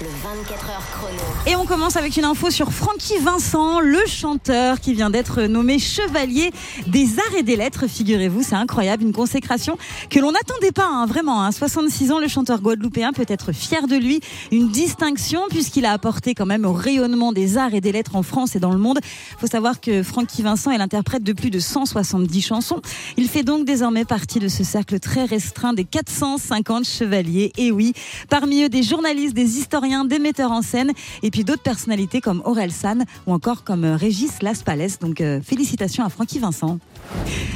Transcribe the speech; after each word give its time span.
Le 0.00 0.06
24 0.06 0.70
heures 0.70 0.86
chrono. 0.92 1.18
Et 1.46 1.56
on 1.56 1.66
commence 1.66 1.96
avec 1.96 2.16
une 2.16 2.24
info 2.24 2.48
sur 2.48 2.72
Francky 2.72 3.18
Vincent, 3.18 3.80
le 3.80 4.00
chanteur 4.06 4.80
qui 4.80 4.94
vient 4.94 5.10
d'être 5.10 5.42
nommé 5.42 5.78
chevalier 5.78 6.52
des 6.86 7.18
arts 7.18 7.36
et 7.36 7.42
des 7.42 7.54
lettres. 7.54 7.86
Figurez-vous, 7.86 8.42
c'est 8.42 8.54
incroyable, 8.54 9.02
une 9.02 9.12
consécration 9.12 9.76
que 10.08 10.18
l'on 10.18 10.32
n'attendait 10.32 10.72
pas, 10.72 10.86
hein, 10.86 11.04
vraiment. 11.04 11.42
Hein. 11.42 11.52
66 11.52 12.12
ans, 12.12 12.18
le 12.18 12.28
chanteur 12.28 12.62
guadeloupéen 12.62 13.12
peut 13.12 13.26
être 13.28 13.52
fier 13.52 13.86
de 13.88 13.96
lui. 13.96 14.20
Une 14.52 14.70
distinction 14.70 15.42
puisqu'il 15.50 15.84
a 15.84 15.92
apporté 15.92 16.34
quand 16.34 16.46
même 16.46 16.64
au 16.64 16.72
rayonnement 16.72 17.32
des 17.32 17.58
arts 17.58 17.74
et 17.74 17.82
des 17.82 17.92
lettres 17.92 18.16
en 18.16 18.22
France 18.22 18.56
et 18.56 18.58
dans 18.58 18.72
le 18.72 18.78
monde. 18.78 19.00
faut 19.38 19.48
savoir 19.48 19.82
que 19.82 20.02
Francky 20.02 20.40
Vincent 20.40 20.70
est 20.70 20.78
l'interprète 20.78 21.24
de 21.24 21.34
plus 21.34 21.50
de 21.50 21.58
170 21.58 22.40
chansons. 22.40 22.80
Il 23.18 23.28
fait 23.28 23.42
donc 23.42 23.66
désormais 23.66 24.06
partie 24.06 24.38
de 24.38 24.48
ce 24.48 24.64
cercle 24.64 24.98
très 24.98 25.26
restreint 25.26 25.74
des 25.74 25.84
450 25.84 26.86
chevaliers. 26.86 27.52
Et 27.58 27.70
oui, 27.70 27.92
parmi 28.30 28.62
eux, 28.62 28.70
des 28.70 28.82
journalistes, 28.82 29.34
des 29.34 29.58
historiens 29.58 29.89
des 30.04 30.18
metteurs 30.18 30.52
en 30.52 30.62
scène 30.62 30.92
et 31.22 31.30
puis 31.30 31.44
d'autres 31.44 31.62
personnalités 31.62 32.20
comme 32.20 32.42
Aurel 32.44 32.72
San 32.72 33.04
ou 33.26 33.32
encore 33.32 33.64
comme 33.64 33.84
euh, 33.84 33.96
Régis 33.96 34.42
Laspalès. 34.42 34.98
Donc 34.98 35.20
euh, 35.20 35.40
félicitations 35.42 36.04
à 36.04 36.08
Francky 36.08 36.38
Vincent. 36.38 36.78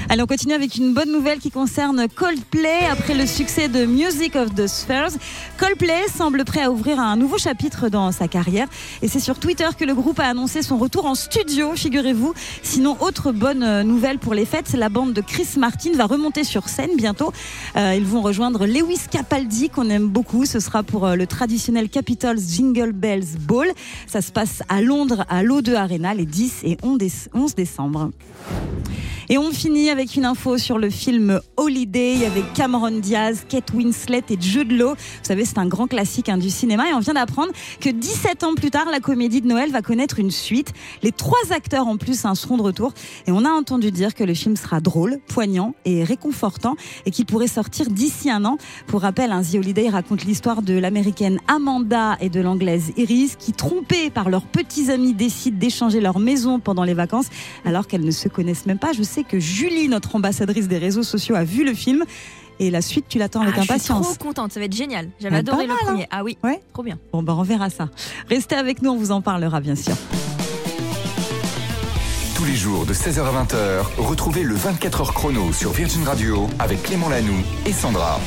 Allez, 0.08 0.22
on 0.22 0.26
continue 0.26 0.54
avec 0.54 0.76
une 0.76 0.94
bonne 0.94 1.12
nouvelle 1.12 1.38
qui 1.38 1.50
concerne 1.50 2.06
Coldplay. 2.08 2.86
Après 2.90 3.14
le 3.14 3.26
succès 3.26 3.68
de 3.68 3.86
Music 3.86 4.36
of 4.36 4.54
the 4.54 4.66
Spheres, 4.66 5.12
Coldplay 5.58 6.08
semble 6.14 6.44
prêt 6.44 6.62
à 6.62 6.70
ouvrir 6.70 6.98
un 6.98 7.16
nouveau 7.16 7.38
chapitre 7.38 7.88
dans 7.88 8.10
sa 8.12 8.28
carrière. 8.28 8.66
Et 9.00 9.08
c'est 9.08 9.20
sur 9.20 9.38
Twitter 9.38 9.68
que 9.78 9.84
le 9.84 9.94
groupe 9.94 10.20
a 10.20 10.24
annoncé 10.24 10.62
son 10.62 10.76
retour 10.76 11.06
en 11.06 11.14
studio, 11.14 11.74
figurez-vous. 11.74 12.34
Sinon, 12.62 12.96
autre 13.00 13.32
bonne 13.32 13.62
euh, 13.62 13.82
nouvelle 13.82 14.18
pour 14.18 14.34
les 14.34 14.44
fêtes, 14.44 14.72
la 14.72 14.88
bande 14.88 15.12
de 15.12 15.20
Chris 15.20 15.48
Martin 15.56 15.92
va 15.94 16.06
remonter 16.06 16.44
sur 16.44 16.68
scène 16.68 16.96
bientôt. 16.96 17.32
ils 17.76 18.04
vont 18.04 18.20
rejoindre 18.20 18.66
Lewis 18.66 19.02
Capaldi, 19.10 19.68
qu'on 19.68 19.88
aime 19.88 20.08
beaucoup. 20.08 20.44
Ce 20.44 20.60
sera 20.60 20.82
pour 20.82 21.08
le 21.08 21.26
traditionnel 21.26 21.88
Jingle 22.32 22.92
Bells 22.92 23.38
Ball. 23.40 23.68
Ça 24.06 24.22
se 24.22 24.32
passe 24.32 24.62
à 24.68 24.80
Londres, 24.80 25.24
à 25.28 25.42
l'O2 25.42 25.74
Arena, 25.74 26.14
les 26.14 26.26
10 26.26 26.62
et 26.64 26.76
11 26.82 27.54
décembre. 27.54 28.10
Et 29.30 29.38
on 29.38 29.52
finit 29.52 29.88
avec 29.88 30.16
une 30.16 30.26
info 30.26 30.58
sur 30.58 30.76
le 30.78 30.90
film 30.90 31.40
Holiday 31.56 32.26
avec 32.26 32.52
Cameron 32.52 32.98
Diaz, 32.98 33.46
Kate 33.48 33.72
Winslet 33.72 34.22
et 34.28 34.36
Jude 34.38 34.70
Law. 34.70 34.90
Vous 34.90 34.96
savez, 35.22 35.46
c'est 35.46 35.56
un 35.56 35.66
grand 35.66 35.86
classique 35.86 36.28
hein, 36.28 36.36
du 36.36 36.50
cinéma 36.50 36.90
et 36.90 36.94
on 36.94 36.98
vient 36.98 37.14
d'apprendre 37.14 37.52
que 37.80 37.88
17 37.88 38.44
ans 38.44 38.54
plus 38.54 38.70
tard, 38.70 38.86
la 38.90 39.00
comédie 39.00 39.40
de 39.40 39.46
Noël 39.46 39.70
va 39.70 39.80
connaître 39.80 40.18
une 40.18 40.30
suite. 40.30 40.74
Les 41.02 41.10
trois 41.10 41.52
acteurs 41.52 41.86
en 41.86 41.96
plus 41.96 42.26
hein, 42.26 42.34
seront 42.34 42.58
de 42.58 42.62
retour 42.62 42.92
et 43.26 43.32
on 43.32 43.46
a 43.46 43.50
entendu 43.50 43.90
dire 43.90 44.14
que 44.14 44.24
le 44.24 44.34
film 44.34 44.56
sera 44.56 44.80
drôle, 44.80 45.18
poignant 45.28 45.74
et 45.86 46.04
réconfortant 46.04 46.76
et 47.06 47.10
qu'il 47.10 47.24
pourrait 47.24 47.46
sortir 47.46 47.88
d'ici 47.88 48.30
un 48.30 48.44
an. 48.44 48.58
Pour 48.86 49.00
rappel, 49.00 49.32
hein, 49.32 49.40
The 49.40 49.54
Holiday 49.54 49.88
raconte 49.88 50.24
l'histoire 50.24 50.60
de 50.60 50.74
l'américaine 50.74 51.40
Amanda 51.48 52.18
et 52.20 52.28
de 52.28 52.40
l'anglaise 52.40 52.92
Iris 52.98 53.36
qui, 53.36 53.52
trompées 53.52 54.10
par 54.10 54.28
leurs 54.28 54.44
petits 54.44 54.90
amis, 54.90 55.14
décident 55.14 55.56
d'échanger 55.58 56.02
leur 56.02 56.18
maison 56.18 56.60
pendant 56.60 56.84
les 56.84 56.94
vacances 56.94 57.28
alors 57.64 57.86
qu'elles 57.86 58.04
ne 58.04 58.10
se 58.10 58.28
connaissent 58.28 58.66
même 58.66 58.78
pas. 58.78 58.92
Sais 59.14 59.24
que 59.24 59.38
Julie, 59.38 59.88
notre 59.88 60.16
ambassadrice 60.16 60.68
des 60.68 60.78
réseaux 60.78 61.02
sociaux, 61.02 61.34
a 61.36 61.44
vu 61.44 61.64
le 61.64 61.74
film. 61.74 62.04
Et 62.60 62.70
la 62.70 62.82
suite, 62.82 63.06
tu 63.08 63.18
l'attends 63.18 63.40
avec 63.40 63.54
Ah, 63.58 63.62
impatience. 63.62 64.04
Je 64.04 64.08
suis 64.10 64.18
trop 64.18 64.26
contente, 64.28 64.52
ça 64.52 64.60
va 64.60 64.66
être 64.66 64.76
génial. 64.76 65.08
J'avais 65.20 65.36
Ah, 65.36 65.38
adoré 65.40 65.62
le 65.66 65.68
mal, 65.74 65.78
premier. 65.84 66.06
Ah 66.12 66.22
oui, 66.22 66.38
Ouais. 66.44 66.60
trop 66.72 66.82
bien. 66.84 66.98
Bon, 67.12 67.22
ben 67.22 67.32
on 67.34 67.42
verra 67.42 67.68
ça. 67.68 67.88
Restez 68.28 68.54
avec 68.54 68.80
nous, 68.80 68.90
on 68.90 68.96
vous 68.96 69.10
en 69.10 69.20
parlera 69.22 69.60
bien 69.60 69.74
sûr. 69.74 69.94
Tous 72.36 72.44
les 72.44 72.54
jours 72.56 72.84
de 72.86 72.92
16h 72.94 73.24
à 73.24 73.32
20h, 73.44 73.84
retrouvez 73.98 74.42
le 74.42 74.54
24 74.54 75.00
heures 75.00 75.14
chrono 75.14 75.52
sur 75.52 75.72
Virgin 75.72 76.04
Radio 76.04 76.48
avec 76.58 76.82
Clément 76.82 77.08
Lanoux 77.08 77.42
et 77.66 77.72
Sandra. 77.72 78.20